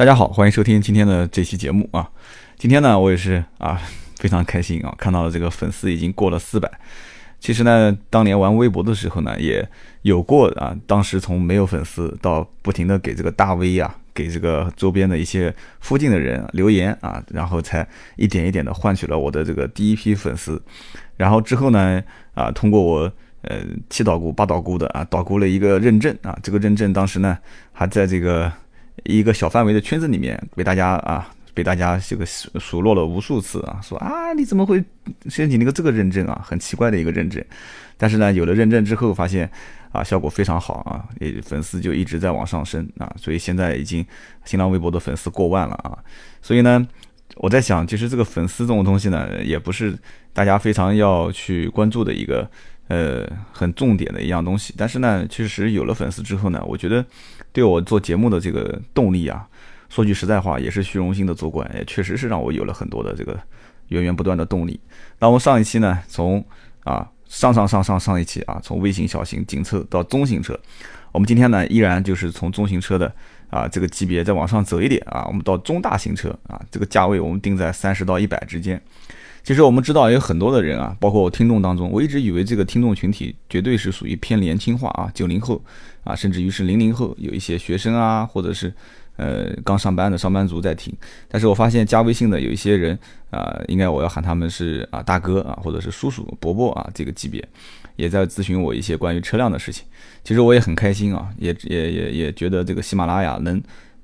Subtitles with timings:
[0.00, 2.10] 大家好，欢迎收听今天的这期节目啊。
[2.56, 3.78] 今天呢，我也是啊
[4.16, 6.70] 非常开心啊，看到了这个粉丝已经过了四百。
[7.38, 9.68] 其实呢，当年玩微博的时候呢，也
[10.00, 17.86] 有过啊，当时从没有粉丝到不停的给这个大 V 啊，给这个周边的一些附近的人留言啊，然后才
[18.16, 20.62] 一点一点的换取了我的这个第一批粉丝。
[21.18, 23.12] 然后之后呢，啊，通过我
[23.42, 23.58] 呃
[23.90, 27.36] 七捣鼓八捣鼓的啊，捣鼓了一个认证啊，这个认证当时呢
[27.72, 28.50] 还在这个。
[29.04, 34.82] 一个小范围的圈子里面，被大家啊，被大家这个数数落了无数次啊，说啊，你怎么会
[35.28, 36.40] 申请那个这个认证啊？
[36.44, 37.44] 很奇怪的一个认证。
[37.96, 39.50] 但是呢，有了认证之后，发现
[39.92, 44.04] 啊，效果非常好啊，也粉丝就一直在往上升啊，所以现在已经
[44.44, 45.98] 新浪微博的粉丝过万了啊。
[46.42, 46.86] 所以呢，
[47.36, 49.98] 我在想，其实这个粉丝这种东西呢，也不是
[50.32, 52.48] 大家非常要去关注的一个。
[52.88, 57.06] 呃，很重点的一样东西，但是呢，确实有了粉丝之后呢，我觉得
[57.52, 59.46] 对我做节目的这个动力啊，
[59.88, 63.38] 说句实在话，也是虚荣心的作怪，也确实是让我有了很多的这个
[63.88, 64.78] 源源不断的动力。
[65.18, 66.44] 那我们上一期呢，从
[66.84, 70.58] 啊上上上上上一期啊，从微型、小型、紧凑到中型车，
[71.12, 73.12] 我们今天呢，依然就是从中型车的
[73.48, 78.80] 啊这个级别再往上走一点啊，我们到中大型车啊，这个价位我们定在三十到一百之间。
[79.50, 85.60] 其实我们知道有很多的人啊，包括我听众当中，我一直以为这个听众群体绝对是属于偏年轻化啊，九零后
[86.04, 88.72] 啊，甚至于是零零后，有一些学生啊，或者是
[89.16, 90.94] 呃刚上班的上班族在听。
[91.26, 92.96] 但是我发现加微信的有一些人
[93.30, 97.44] 啊，应该我要喊他们是啊大哥啊，或者是叔叔伯伯啊这个级别，
[97.96, 99.84] 也在咨询我一些关于车辆的事情。
[100.22, 103.60] 其实我也很开心啊，也也也也觉得这个喜马拉雅能。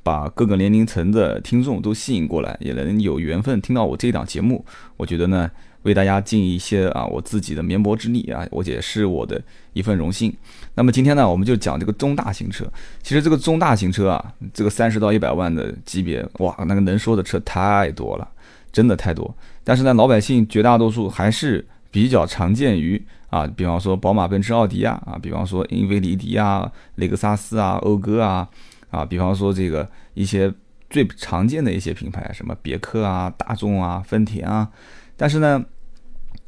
[0.06, 4.64] 把各个年龄层的听众都吸引过来，也能有缘分听到我这档节目，
[4.96, 5.50] 我觉得呢，
[5.82, 10.32] 为大家尽一些啊我自己的绵薄之力啊，我也是我的一份荣幸。
[10.76, 12.64] 那么今天呢，我们就讲这个中大型车。
[13.02, 18.28] 其实这个中大型车啊，这个三十到一百万的级别，哇，那个能说的车太多了，
[18.70, 19.34] 真的太多。
[19.64, 28.48] 但是呢，老百姓绝大多数还是比较常见于啊，比方说宝马、奔驰、奥迪啊，啊，比方说英菲尼迪啊、雷克萨斯啊、讴歌啊。
[28.96, 30.52] 啊，比方说这个一些
[30.88, 34.70] 最常见的一些品牌，什么别克啊、大众啊、丰田啊，
[35.16, 35.62] 但是呢，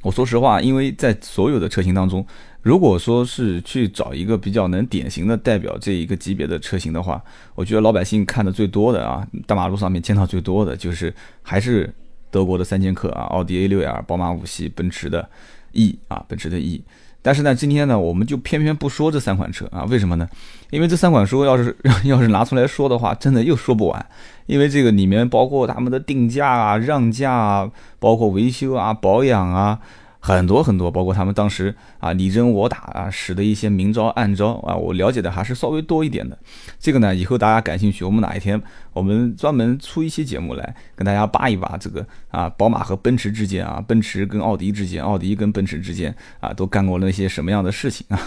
[0.03, 2.27] 我说实话，因为在所有的车型当中，
[2.63, 7.23] 如果说是去找一个比较能典型的代表这一个级别的车型的话，
[7.55, 11.93] 我觉得老百姓看的最多的啊，大马路上面见到最多的就是还是
[12.31, 15.29] 德国的三剑客啊，奥迪 A6L、宝马五系、奔驰的
[15.73, 16.83] E 啊，奔驰的 E。
[17.29, 19.85] 但是呢，今天呢，我们就偏偏不说这三款车啊？
[19.85, 20.27] 为什么呢？
[20.71, 24.07] 因为这三款车要是 要是拿出来说的话，真的又说不完。
[24.47, 29.79] 因为这个里面包括他们的定价啊、让价啊，包括维修啊、保养啊。
[30.21, 36.37] 很多很多，包括他们当时啊你争我打啊，使的一些明招暗招啊，我了解的还是稍微多一点的。
[36.79, 38.61] 这个呢，以后大家感兴趣，我们哪一天
[38.93, 48.19] 我们专门出一期节目来跟大家扒一扒这个啊，宝马和奔驰之间啊，奔驰跟奥迪之间，奥迪跟奔驰之间啊，都干过那些什么样的事情啊？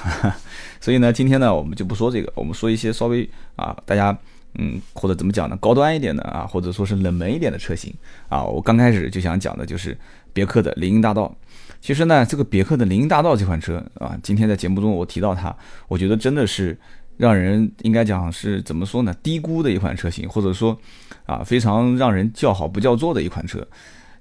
[0.80, 4.18] 所以呢，今天呢，我们就不说这个，我们说一些稍微啊，大家
[4.56, 7.94] 嗯，或者怎么讲呢，高端一点的啊，或者说是冷门一点的车型
[8.28, 8.44] 啊。
[8.44, 9.98] 我刚开始就想讲的就是
[10.34, 11.36] 别克的林荫大道。
[11.80, 15.56] 其实呢，这个别克的林荫大道这款车啊，今天在节目中我提到它，
[15.88, 16.78] 我觉得真的是
[17.18, 19.14] 让人应该讲是怎么说呢？
[19.24, 20.78] 低估的一款车型，或者说
[21.26, 23.66] 啊，非常让人叫好不叫座的一款车。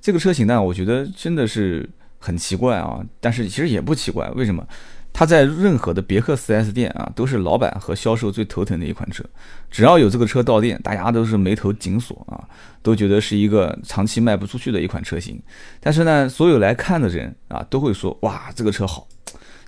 [0.00, 1.86] 这个车型呢，我觉得真的是
[2.18, 4.66] 很奇怪啊，但是其实也不奇怪，为什么？
[5.12, 9.22] 它在任何的别克 4S 店啊，都是老板和销售最头疼的一款车。
[9.70, 12.42] 只要有这个车到店，大家都是眉头紧锁啊，
[12.82, 15.38] 都觉得是一个长期卖不出去的一款车型。
[15.78, 19.06] 但是呢，所有来看的人啊，都会说哇，这个车好，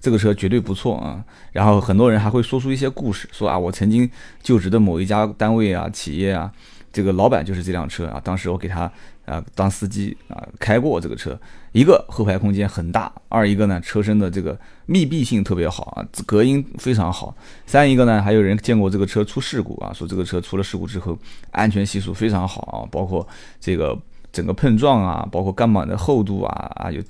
[0.00, 1.22] 这个车绝对不错啊。
[1.52, 4.10] 然后很多人还会说出一些故事，说啊，我曾经
[4.42, 6.50] 就职的某一家单位啊、企业啊，
[6.92, 8.90] 这个老板就是这辆车啊，当时我给他。
[9.24, 11.38] 啊，当司机啊，开过这个车，
[11.72, 17.34] 一个后排空间很大，二一个呢，车身的这个密闭性特别好啊，隔音非常好，
[17.66, 21.16] 三一个呢，还有人见过这个车出事故啊，说这个车出了事故之后，
[21.50, 23.26] 安全系数非常好啊，包括
[23.60, 23.96] 这个
[24.32, 27.00] 整个碰撞啊，包括钢板的厚度啊啊，有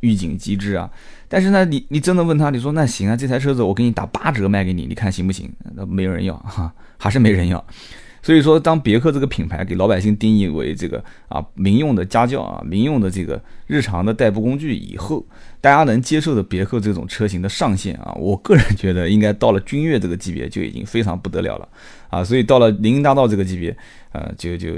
[0.00, 0.88] 预警机制啊，
[1.28, 5.50] 但是呢，你你真的问他，你说那行啊，这台车子我给你打八折卖给你，你看行不行？
[5.74, 7.64] 那没有人要哈，还是没人要。
[8.22, 15.24] 所以说，当别克这个品牌给老百姓定义为这个啊民用的家轿啊民用的这个日常的代步工具以后，
[15.60, 21.68] 大家能接受的别克这种车型的上限啊，我个人觉得应该到了君越这个级别就已经非常不得了了
[22.10, 23.74] 啊，所以到了林荫大道这个级别，
[24.12, 24.70] 呃，就就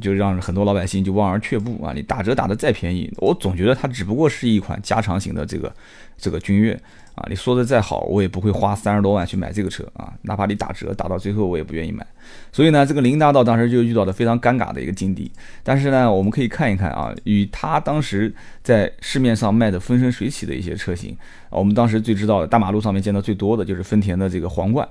[0.00, 1.92] 就让很多老百姓就望而却步啊。
[1.94, 5.72] 你打折打的再便宜，我总觉得它只不过是一款加长型的这个
[6.18, 6.78] 这个君越。
[7.20, 12.06] 啊，你说的再好，我也不会花三十多万去买这个车啊，哪怕你打折打到最后，我也不愿意买。
[12.50, 15.30] 所以呢，这个林大道当时就遇到了非常尴尬的一个境地。
[15.62, 21.14] 但是呢，我们可以看一看啊，与他当时在市面上卖的风生水起的一些车型，
[21.50, 24.88] 我们当时最知道的大马路上面见到最多的就是丰田的这个皇冠。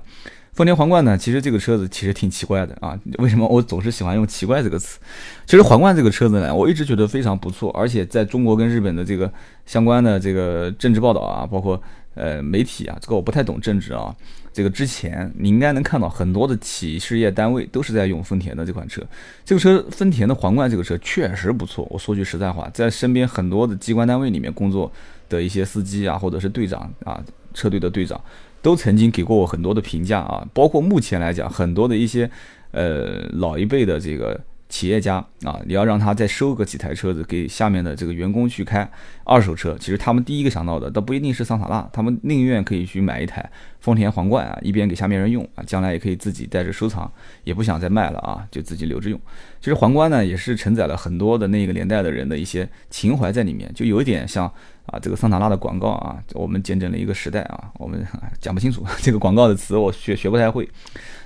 [0.52, 2.98] 丰田皇冠呢，其实这个车子其实挺奇怪的啊。
[3.18, 4.98] 为什么我总是喜欢用“奇怪”这个词？
[5.46, 9.32] 其实皇冠这个车子呢，我一直觉得非常不错，而且在中国跟日本的这个
[9.64, 11.80] 相关的这个政治报道啊，包括。
[12.14, 14.14] 呃，媒体啊，这个我不太懂政治啊。
[14.52, 19.00] 这个之前你应该能看到很多的企事业单位都是在用丰田的这款车。
[19.44, 21.86] 这个车丰田的皇冠这个车确实不错。
[21.88, 24.90] 我说句实在话，在身边很多的机关单位里面工作
[25.28, 27.22] 的一些司机啊，或者是队长啊，
[27.54, 28.20] 车队的队长，
[28.60, 30.44] 都曾经给过我很多的评价啊。
[30.52, 32.28] 包括目前来讲，很多的一些
[32.72, 34.38] 呃老一辈的这个。
[34.70, 38.88] 企业家啊，你要让他再收个几台车子给下面的这个员工去开
[39.24, 43.50] 二手车，其实他们第一个想到的倒不一定是桑塔纳，他们宁愿可以去买一台
[43.80, 47.10] 丰田皇冠啊，一边给下面人用啊，将来也可以自己带着收藏，
[47.42, 49.20] 也不想再卖了啊，就自己留着用。
[49.58, 54.46] 其实皇冠呢，也是承载了很多的那个年代的人的一些情怀在里面，就有一点像
[54.86, 58.06] 啊这个桑塔纳的广告啊，我们见证了一个时代啊，我们
[58.40, 60.68] 讲不清楚 这个广告的词，我学学不太会。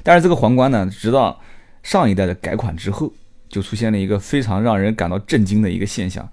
[0.02, 1.38] 但是这个皇冠呢，直到
[1.82, 3.12] 上一代的改款之后。
[3.54, 6.28] 就出现了一个非常让人感到震惊的一个现象，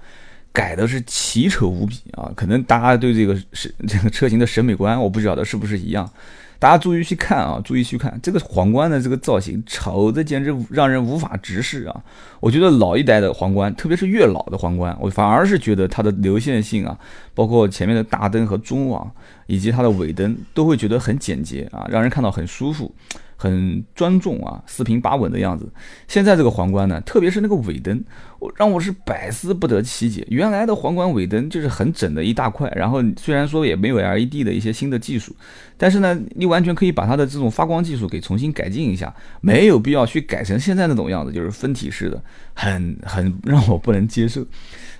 [0.51, 2.31] 改的是奇丑无比啊！
[2.35, 6.09] 可能大家对这个是这个车型的审美观，我不晓得是不是一样。
[6.57, 12.03] 大家注意去看啊，注意去看这个皇冠的这个造型，丑的简直让人无法直视啊！
[12.39, 16.97] 我觉得老一代的皇冠，特别是越老的皇冠，我反而是觉得它的流线性啊，
[17.35, 19.11] 包括前面的大灯和中网，
[19.45, 22.93] 以及它的尾灯，都会觉得很简洁啊，让人看到很舒服。
[23.41, 25.67] 很庄重啊，四平八稳的样子。
[26.07, 27.99] 现在这个皇冠呢，特别是那个尾灯，
[28.37, 30.23] 我让我是百思不得其解。
[30.29, 35.35] 原来的皇冠尾灯就是很整的一大块，然后虽然说也没有 LED 的一些新的技术，
[35.75, 39.11] 但是呢，你完全可以把它的这种发光技术给重新改进一下，
[39.41, 42.21] 没有必要去改成现在那种样子，就是分体式的，
[42.53, 44.45] 很很让我不能接受。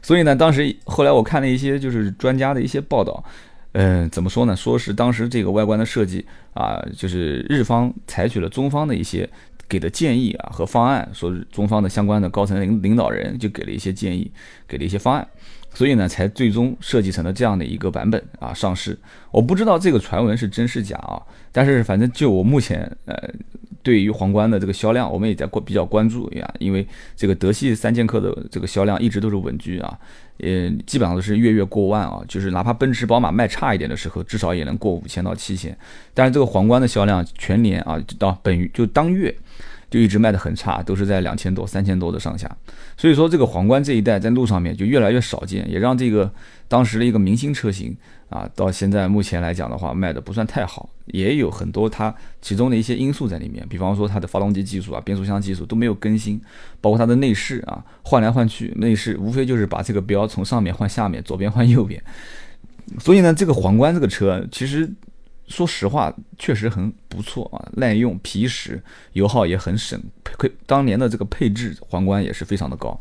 [0.01, 3.23] 所以呢，当时后来我看了一些就是专家的一些报道。
[3.73, 4.56] 嗯，怎么说呢？
[4.56, 9.29] 说是当时这个外观的设计啊，就是日方采取了中方的一些
[9.69, 14.29] 给的建议啊和方案，说是中方的相关的高层领领导人就给了一些建议，
[14.68, 15.27] 给了一些方案，
[15.73, 18.97] 所以呢才最终设计成了这样的一个版本啊上市。
[19.31, 21.21] 我不知道这个传闻是真是假啊，
[21.51, 23.29] 但是反正就我目前呃。
[23.83, 26.85] 对于皇冠的这个销量，我们也在关比较关注呀，因为
[27.15, 29.97] 这个德系三剑客的这个销量一直都是稳居啊，
[30.37, 35.75] 呃，基本上都是月月过万啊，就是哪怕奔驰、宝马卖差一点的时候，至少也能过五千到七千。
[36.13, 39.35] 但是这个皇冠的销量全年啊，到本就当月
[39.89, 42.49] 就一直卖的很差，都是在两千多、三千多的上下。
[42.95, 46.31] 所以说这个皇冠这一代在路上面就越来越少见，也让这个
[46.67, 47.95] 当时的一个明星车型。
[48.31, 56.41] 啊，到现在目前来讲的话，卖的不算太好，也有很多它其中的一些因素在里面，比方说它的发动机技术啊、变速箱技术都没有更新，
[56.79, 62.01] 包括它的内饰啊，换来换去，内饰无非就是把这个标从上面换下面，左边换右边。
[62.99, 64.89] 所以呢，这个皇冠这个车，其实
[65.47, 68.81] 说实话确实很不错啊，耐用、皮实、
[69.11, 72.97] 油耗也很省，配当年的这个配置，皇冠也是非常的高。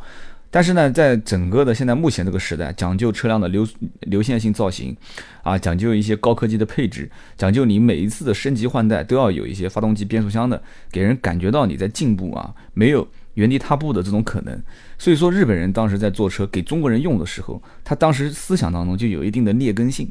[0.52, 3.66] 但是呢，在整个的现在目前这个时代，讲究车辆的流
[4.00, 4.96] 流线性造型，
[5.44, 10.60] 啊，讲究一些高科技的配置，讲究你每一次的升级换代都要有一些发动机、变速箱的，
[10.90, 14.60] 给人感觉到你在进步啊，没有原地踏步的这种可能。
[14.98, 20.10] 所以说，日本人当时在做车给中国人用的时候，他当时思想当中就有一定的劣根性。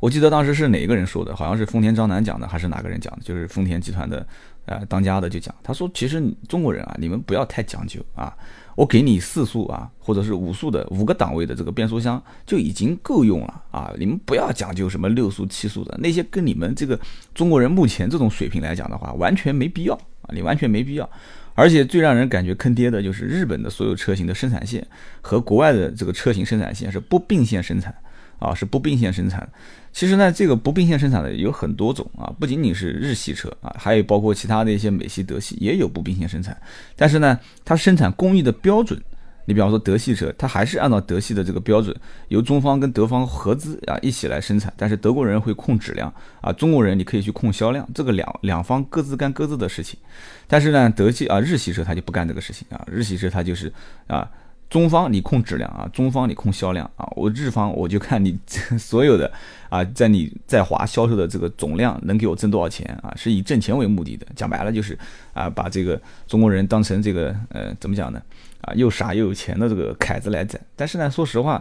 [0.00, 3.22] 我记得当时是哪一个人说的，好像是丰田章男讲的，还是哪个人讲的？
[3.22, 4.26] 就是丰田集团的
[4.66, 8.36] 呃当家的就讲，他说其实中国人啊，你们不要太讲究啊。
[8.76, 13.92] 我给你四速啊，或者是五速的五个档位的这个变速箱就已经够用了啊！
[13.98, 16.98] 你们不要讲究什么六速、七速的那些，跟你们这个
[17.34, 20.32] 中国人目前这种水平来讲的话，完全没必要啊！
[20.32, 21.10] 你完全没必要。
[21.54, 24.86] 而且最让人感觉坑爹的就是日本的所有车型的生产线
[25.20, 27.94] 和国外的这个车型生产线是不并线生产
[28.40, 29.48] 啊，是不并线生产。
[29.92, 36.56] 其实呢，这个不并线生产的有很多种啊，不仅仅是日系车啊，还有包括其他的一些美系、德系也有不并线生产。
[36.96, 39.00] 但是呢，它生产工艺的标准，
[39.46, 41.94] 你比方说德系车，它还是按照德系的这个标准，
[42.28, 44.72] 由中方跟德方合资啊一起来生产。
[44.76, 49.98] 但是德国人会控质量啊，中国人你可以去控销量，这个两两方各自干各自的事情。
[50.46, 53.72] 但是呢，德系啊日系车它就不干这个事情啊，日系车它就是
[54.06, 54.30] 啊。
[54.70, 58.38] 中方你控质量啊，中方你控销量啊，我日方我就看你
[58.78, 59.30] 所有的
[59.68, 64.24] 啊，在你在华销售的这个总量能给我挣多少钱啊，是以挣钱为目的的。
[64.36, 64.96] 讲白了就是
[65.34, 68.22] 啊，把这个中国人当成这个呃怎么讲呢？
[68.60, 70.58] 啊，又傻又有钱的这个凯子来宰。
[70.76, 71.60] 但是呢，说实话，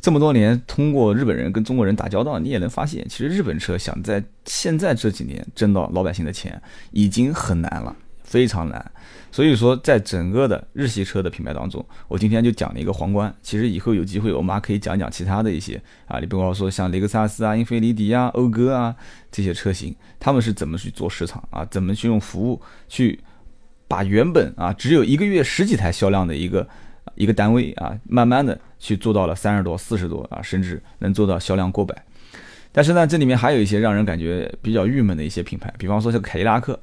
[0.00, 6.60] 这么多年通过日本人跟中国人打交道，你也能发现，其实日本车想在现在这几年挣到老百姓的钱
[6.90, 7.94] 已经很难了。
[8.24, 8.92] 非常难，
[9.30, 13.32] 所以说在整个的日系车的品牌当中，我今天就讲了一个皇冠。
[13.42, 18.94] 其实以后有机会，我们还可以讲讲其他的一些啊，你比方说像雷克萨斯啊、英菲尼迪啊、讴歌啊
[19.30, 21.64] 这些车型，他们是怎么去做市场啊？
[21.66, 23.20] 怎么去用服务去
[23.86, 26.66] 把原本啊只有一个月十几台销量的一个
[27.14, 31.94] 一个单位啊，慢慢的去做到了三十多、四十多啊，甚至能做到销量过百。
[32.72, 36.78] 但是呢，这里面还有一些让人感觉比较郁闷的一些品牌，比方说像凯迪拉克。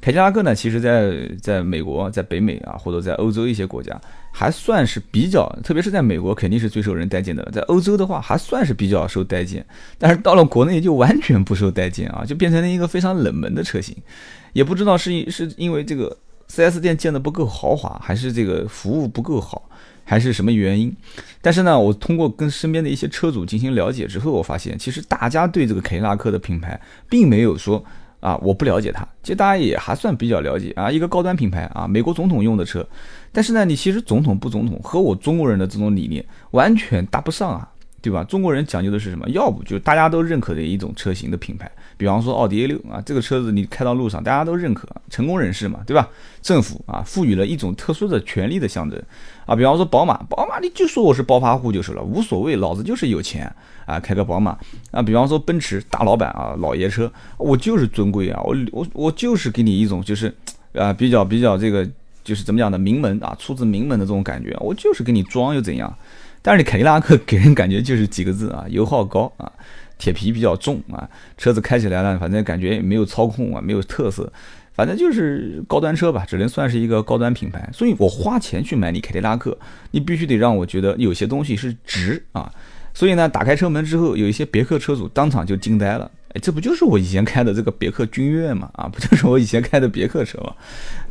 [0.00, 3.98] 凯迪拉克呢，其实，在在美国、在北美啊，或者在欧洲一些国家，
[4.30, 7.42] 还算是比较，特别是在美国，肯定是最受人待见的。
[7.50, 9.64] 在欧洲的话，还算是比较受待见，
[9.96, 13.96] 但是到了国内就完全不受待见啊，就变成了一个非常冷门的车型。
[14.52, 16.14] 也不知道是是因为这个
[16.50, 19.70] 4S 店建的不够豪华，还是这个服务不够好，
[20.04, 20.94] 还是什么原因？
[21.40, 27.82] 但是呢，我通过跟身边的一些车主进行了解之后，我发现，其实大家对这个凯迪拉克的品牌，并没有说。
[28.24, 32.86] 啊，我不了解它，其实大家也还算比较了解啊，一个高端品牌啊，美国总统用的车，
[33.30, 37.68] 但是呢，你其实总统不总统和我中国人的这种理念完全搭不上啊。
[38.04, 38.22] 对吧？
[38.24, 39.26] 中国人讲究的是什么？
[39.30, 46.08] 要不就大家都认可的一种车型的品牌，比方说奥迪 A 六啊，这个车子你开到路上，大家都认可，成功人士嘛，对吧？
[46.42, 49.00] 政府啊，赋予了一种特殊的权利的象征
[49.46, 53.50] 啊，比方说宝马，宝马你就说我是暴发户就是了，无所谓，老子就是有钱
[53.86, 54.58] 啊，开个宝马
[54.90, 55.00] 啊。
[55.00, 60.34] 比方说奔驰大老板啊，老爷车，我就是尊贵啊，我我我就是给你一种就是
[60.74, 61.88] 啊比较比较这个
[62.22, 65.96] 就是怎么讲的名门啊，出自名门的这种感觉，我就是给你装又怎样？
[66.42, 69.50] 但是你凯迪拉克给人感觉就是几个字啊，油耗高啊，
[69.98, 74.32] 铁皮比较重啊，车子开起来呢，反正感觉也没有操控啊，没有特色，
[74.72, 77.68] 反正就是高端车吧，只能算是一个高端品牌。
[77.72, 79.56] 所以我花钱去买你凯迪拉克，
[79.92, 82.50] 你必须得让我觉得有些东西是值啊。
[82.92, 86.10] 所以呢，打开车门之后，有一些别克车主当场就惊呆了。
[86.40, 88.68] 这不就是我以前开的这个别克君越嘛？
[88.74, 90.54] 啊，不就是我以前开的别克车嘛？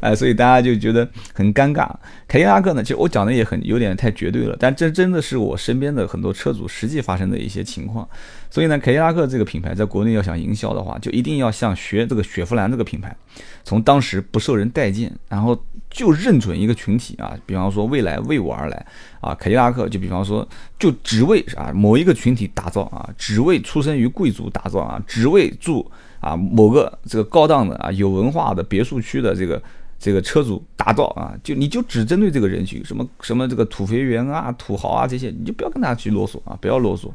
[0.02, 1.90] 哎，所以大家就觉得很尴尬。
[2.28, 8.08] 凯迪拉克呢，其实我讲的也很有点太绝对了，但这真的是我身边的很多车主实际发生的一些情况。
[8.50, 13.16] 所以呢，凯迪拉克这个品牌在国内要想营销的话，就一定要像学这个雪佛兰这个品牌，
[13.64, 15.62] 从当时不受人待见，然后。
[15.94, 18.86] 就认准一个群体啊，比方说未来为我而来
[19.22, 20.46] 啊，凯迪拉克就比方说
[20.80, 29.62] 就只为啊某一个群体打造啊，只为出生于贵族打造啊，只为住啊某个这个高档的啊有文化的别墅区的这个
[30.00, 37.10] 这个车主打造啊，就你就只针对这个人群，什么什么这个土肥圆啊、土豪啊这些，你就不要跟他去啰嗦啊，不要啰嗦。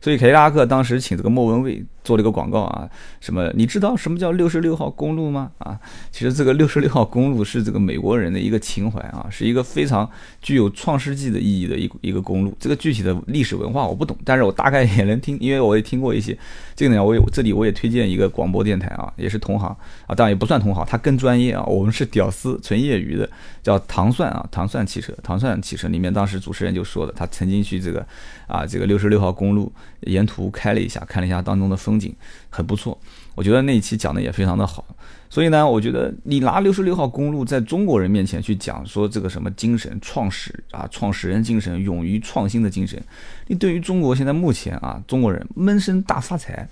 [0.00, 2.88] 所以凯迪拉克当时请这个莫文蔚做了一个广告啊，
[3.20, 5.50] 什么你知道什么叫六十六号公路吗？
[5.58, 5.80] 啊，
[6.12, 10.08] 其实这个六十六号公路是这个美国人的一个情怀啊，是一个非常
[10.42, 12.54] 具有创世纪的意义的一一个公路。
[12.60, 16.36] 这个具体的历史文化我不懂，但是我大概也能听，因为我也听过一些。
[16.76, 19.68] 这个呢，我也这里我也推荐一个广播电台啊，也是同行
[20.06, 23.26] 啊，当然也不算同行，他更专业啊，我们是屌丝纯业余的，
[23.62, 28.06] 叫糖蒜啊，糖蒜汽车，糖蒜汽车里面当时主持人就说的，他曾经去这个
[28.46, 29.72] 啊这个六十六号公路。
[30.06, 32.12] 沿途开了一下，看了一下当中的风风景，
[32.50, 32.98] 很不错。
[33.36, 34.84] 我觉得那一期讲的也非常的好。
[35.30, 43.00] 所以呢，我觉得你拿六十六号公路在中国人面前去讲说这个什么精神创始啊，创始人精神，勇于创新的精神，
[43.46, 46.68] 你对于中国现在目前啊，中国人闷声大发财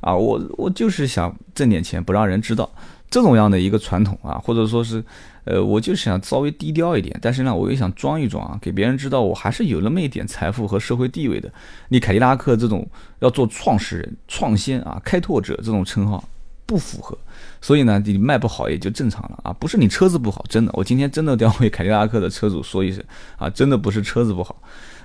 [0.00, 2.70] 啊，我我就是想挣点钱，不让人知道
[3.10, 5.02] 这种样的一个传统啊，或者说是。
[5.46, 11.50] 呃，我就想稍微低调一点，但是呢，我又想装一装啊，给别人知道我还是有那么一点财富和社会地位的。
[11.88, 12.86] 你凯迪拉克这种
[13.20, 16.22] 要做创始人、创先啊、开拓者这种称号
[16.66, 17.16] 不符合，
[17.60, 19.52] 所以呢，你卖不好也就正常了啊。
[19.52, 23.02] 不是你车子不好，真的，我今天真的要为凯迪拉克的车主说一声
[23.38, 24.60] 啊，真的不是车子不好，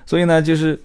[0.05, 0.77] 所以呢，就是。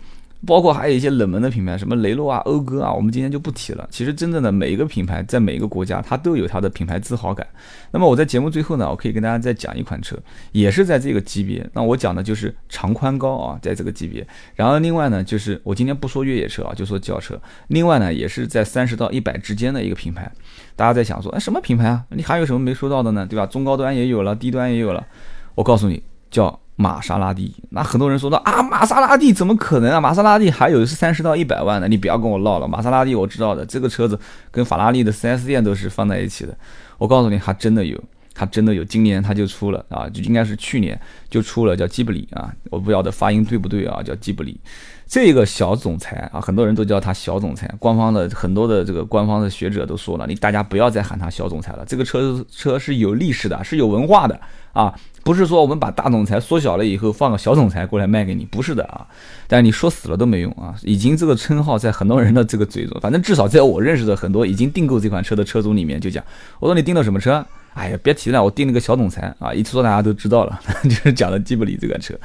[0.45, 3.89] 包括还有一些冷门的品牌，什么雷诺啊、讴歌啊，我们今天就不提了。
[3.91, 7.47] 其实真正的每一个品牌，在每一个国家，它都有它的品牌自豪感。
[7.91, 10.17] 那么我在节目最后呢，我可以跟大家再讲一款车，
[10.53, 11.69] 也是在这个级别。
[11.73, 14.27] 那我讲的就是长宽高啊，在这个级别。
[14.55, 17.41] 然后另外呢，就是我今天不说越野车啊，就说轿车。
[17.69, 20.31] 另外呢，也是在三十到一百之间的一个品牌。
[20.77, 22.05] 大家在想说，哎，什么品牌啊？
[22.11, 23.27] 你还有什么没说到的呢？
[23.27, 23.47] 对吧？
[23.47, 25.07] 中高端也有了，低端也有了。
[25.55, 26.61] 我告诉你，叫。
[26.77, 29.99] 玛莎拉蒂，那很多人说到啊，玛莎拉蒂怎么可能啊？
[29.99, 32.69] 玛莎拉蒂还有是三十到一百万的，你不要跟我唠了。
[32.69, 34.19] 玛莎拉蒂我知道的，这个车子
[34.51, 36.57] 跟法拉利的 4S 店都是放在一起的。
[36.99, 37.99] 我告诉你，还真的有
[38.37, 41.01] 它真的有，今年它就出了啊，就应该是去年
[41.31, 44.61] 就出了叫吉布里啊，我不晓得发音对不对啊，叫吉布里。
[45.09, 54.39] 这个小总裁啊，很多人都叫他小总裁，官方的很多的这个官方的学者都说了，你大家不要再喊他小总裁了，这个车车是有历史的，是有文化的
[54.73, 59.07] 啊，不是说我们把大总裁缩小了以后放个小总裁过来卖给你，不是的啊。
[59.47, 66.23] 但你说死了都没用啊，已经这个称号在很多人的这个嘴中，反正至少在我认识的很多已经订购这款车的车主里面就讲，
[66.59, 67.47] 我说你订的什么车？
[67.77, 72.19] 哎呀，别提了，我订了个小总裁啊，一说大家都知道了， 就是讲的吉布里这款车，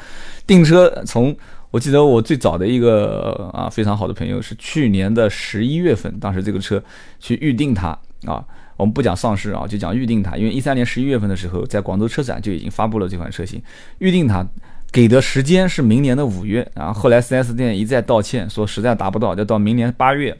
[0.48, 1.36] 订车从。
[1.72, 6.84] 我记得我最早的一个啊非常好的朋友是去年的十一月份，当时这个车
[7.18, 8.44] 去预定它啊，
[8.76, 13.64] 我们不讲上市啊，就讲预定它，因为一三年十一月份的时候，在广州车展就已经发布了这款车型，
[14.00, 14.46] 预定它
[14.92, 20.38] 给的时间是明年的五月，然后后来 4S 店一再道歉，说实在达不到，要到明年八月，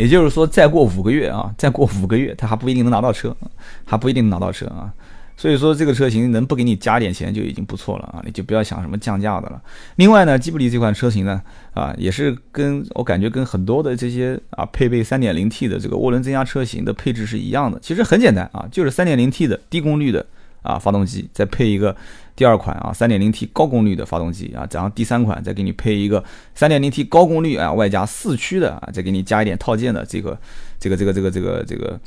[0.00, 3.36] 也就是说再过五个月啊，再过五个月他还不一定能拿到车，
[3.84, 4.90] 还不一定能拿到车啊。
[5.36, 9.60] 所以说这个车型能不给你加点钱就已经不错了啊，你就不要想什么降价的了。
[9.96, 11.42] 另外呢，吉布力这款车型呢，
[11.74, 17.78] 啊，也是跟我感觉跟很多的这些啊配备 3.0T 的这个涡轮增压车型的配置是一样的。
[17.80, 20.24] 其实很简单啊，就是 3.0T 的低功率的
[20.62, 21.96] 啊发动机，再配一个
[22.40, 26.24] 第二款啊 3.0T 高功率的发动机啊，然后第三款再给你配一个
[26.56, 30.40] 3.0T 高功率啊外加四驱的啊，再给你加一点套件的这个
[30.78, 32.00] 这个这个这个这个这个。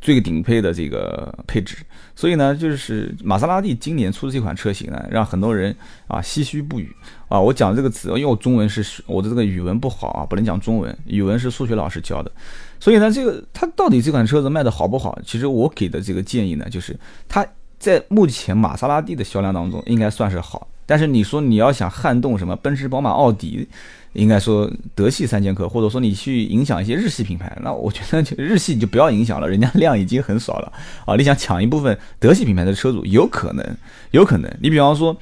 [0.00, 1.76] 最顶配的这个配置，
[2.14, 5.74] 所以呢，就是玛莎拉蒂今年出的这款车型呢，让很多人
[6.06, 6.88] 啊唏嘘不语
[7.28, 7.38] 啊。
[7.38, 12.30] 我讲这个词，因为我中文是我的这个语文不好啊，不能讲中文，语文是数学老师教的。
[12.78, 15.18] 所以呢，这个它到底这款车子卖的好不好？
[15.26, 16.96] 其实我给的这个建议呢，就是
[17.28, 17.44] 它
[17.78, 23.68] 在目前玛莎拉蒂的销量当中应该算是好，但是你说你要想撼动什么奔驰、宝马、奥迪。
[24.12, 30.72] 应该说德系三剑客，或者说你去影响一些日系品牌，那我觉得日系你就不要影响了，人家量已经很少了
[31.04, 31.14] 啊！
[31.16, 33.76] 你想抢一部分德系品牌的车主，有可能，
[34.12, 34.50] 有可能。
[34.58, 35.14] 你比方说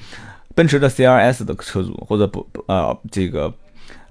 [0.55, 3.53] 奔驰的 CLS 的车主，或者不呃这个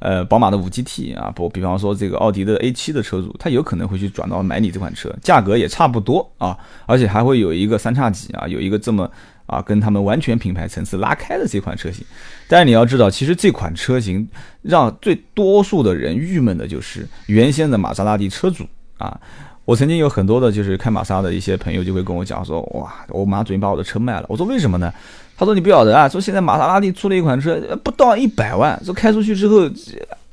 [0.03, 9.09] 呃宝马的五 GT 啊，不，比方说这个奥迪的 A7 的车主，他有可能会去转到买你这款车，价格也差不多啊，而且还会有一个三叉戟啊，有一个这么。
[9.45, 12.03] 啊，跟他们完全品牌层次拉开的这款车型，
[12.47, 14.25] 但是你要知道，其实这款车型
[14.61, 18.65] 让最多数的人郁闷的就是原先的玛莎拉蒂车主
[18.97, 19.19] 啊。
[19.65, 24.25] 我曾经有很多的就是开玛莎的一些朋友就会跟我讲说，哇，我马上准备把我的车卖了。
[24.29, 24.91] 我说为什么呢？
[25.35, 29.69] 他说你不晓得啊，说现在玛莎拉蒂出了一款车不到一百万，说开出去之后，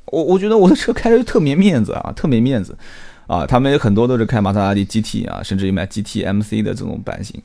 [0.05, 2.77] 我我觉得我的车开的特没面子啊，特没面子
[3.27, 3.45] 啊。
[3.45, 7.41] 他们很多都是开玛莎拉蒂 GT 啊，甚至于买 GT MC 的这种版型。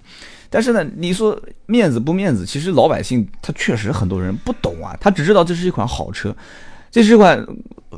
[0.48, 2.46] 但是呢，你说面子不面子？
[2.46, 6.34] 其实老百姓他确实很多人不懂啊，他只知道这是一款好车，
[6.90, 7.44] 这是一款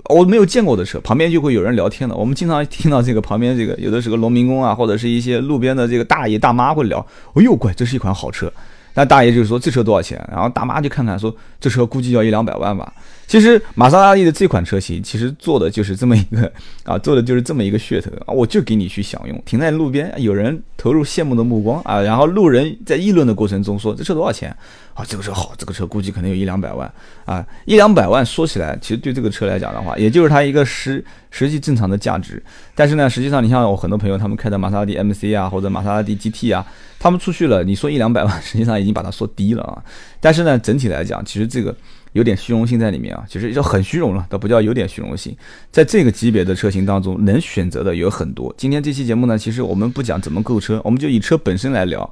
[0.08, 0.98] 我没有见过的车。
[1.00, 8.50] 旁边就会有人聊天的，我们经常听到这个旁边这个有的是个农民工啊，或者是一些路边的这个大爷大妈会聊，哎呦乖，这是一款好车。
[8.94, 10.18] 那大爷就说这车多少钱？
[10.30, 12.92] 然后大妈就看看说这车估计要一两百万吧。
[13.28, 16.50] 其实玛莎拉蒂的这款车型，其实做的就是这么一个
[16.82, 24.48] 啊，做的就是这么一个噱头啊，我就给你去享用，停在路边，有人投入羡慕的目光啊，然后路人在议论的过程中说这车多少钱
[24.94, 25.04] 啊？
[25.06, 26.90] 这个车好，这个车估计可能有一两百万
[27.26, 32.42] 啊，一两百万说起来，其实对这个车来讲的话，也就是它一个实实际正常的价值。
[32.74, 36.64] 但是呢，实际上你像我很多朋友他们开的玛莎拉蒂 MC 啊，或者玛莎拉蒂 GT 啊，
[36.98, 39.84] 他们出去了，你说一两百万，实际上已经把它说低了啊。
[40.18, 41.76] 但是呢，整体来讲，其实这个。
[42.12, 45.36] 有点虚荣心在里面啊，其实就很虚荣了，倒不叫有点虚荣心。
[45.70, 48.54] 在这个级别的车型当中，能选择的有很多。
[48.56, 52.10] 今天这期节目呢，其实我们不讲怎么购车，我们就以车本身来聊。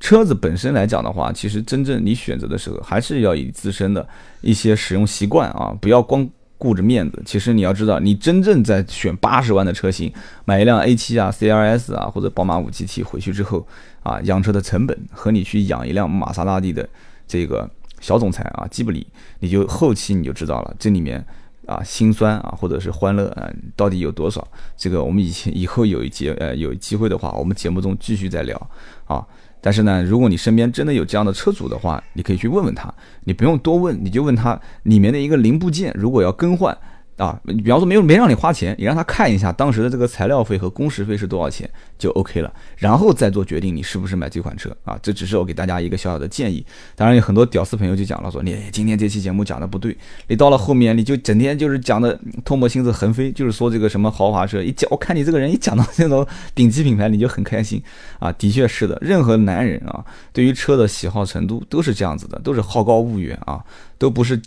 [0.00, 4.06] 车子本身来讲的话，其实真正你选择的时候，还是要以自身的
[4.40, 7.22] 一些使用习惯啊，不要光顾着面子。
[7.24, 10.12] 其实你要知道，你真正在选八十万的车型，
[10.44, 13.66] 买一辆 A7 啊、CLS 啊或者宝马五 GT 回去之后
[14.02, 16.88] 啊，养车的成本和你去养一辆玛莎拉蒂的
[17.26, 17.68] 这个。
[18.04, 19.06] 小总裁啊，基布里，
[19.40, 21.24] 你就后期你就知道了，这里面
[21.64, 24.46] 啊心酸啊，或者是欢乐啊，到底有多少？
[24.76, 28.70] 这个我们以前以后有一节 呃有机会的话，我们节目中继续再聊
[29.06, 29.26] 啊。
[29.62, 32.92] 但是呢，如果你身边真的有这样的车主的话，你可以去问问他，
[33.24, 36.76] 你不用多问，你就问他里面的一个零部件，如果要更换。
[37.16, 44.98] 啊，你比方说没有没让你花钱，你让他看一下当时的这个材料费和工时费是多少钱就 OK 了，然后再做决定你是不是买这款车啊。
[45.00, 46.64] 这只是我给大家一个小小的建议。
[46.96, 49.96] 当然有很多屌丝朋友就讲了，说你今天这期节目讲的不对，
[50.26, 57.80] 你到了后面你就整天就是讲的唾沫星子横飞，就是说这个什么豪华车一讲，我看你这个人一讲到这种顶级品牌你就很开心
[58.18, 58.32] 啊。
[58.32, 63.62] 的确是的，任何男人啊对于车的喜好程度都是这样子的，都是好高骛远啊，
[63.98, 64.42] 都不是。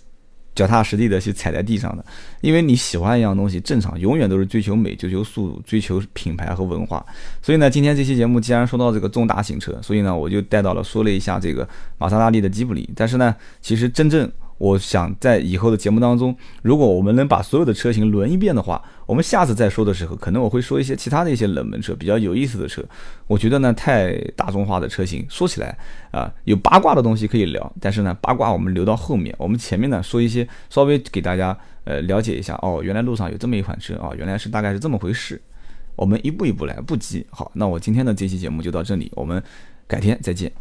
[0.58, 2.04] 脚踏实地的去踩在地上的，
[2.41, 7.06] 因为你喜欢一样东西，正常永远都是追求美、追求速度、追求品牌和文化。
[7.43, 11.67] 所以呢，今天这期节目既然说到这个重大型车，所以呢，我就带到了说了一下这个
[12.00, 12.89] 玛莎拉蒂的吉普里。
[12.96, 22.84] 但是呢，其实真正我想在以后的节目当中，如果我们能把所有的车型轮一遍的话，我们下次再说的时候，可能我会说一些其他的一些冷门车，比较有意思的车。
[23.28, 25.78] 我觉得呢，太大众化的车型说起来
[26.12, 35.41] 啊，有八卦的东西可以聊，但是呢，八卦我们留到后面，我们前面呢说一些稍微给大家呃了解一下哦，原来路上有这么一款车啊，原来是大概是这么回事。
[35.96, 37.26] 我们一步一步来，不急。
[37.32, 39.41] 好，那我今天的这期节目就到这里，我们
[39.88, 40.52] 改天再见。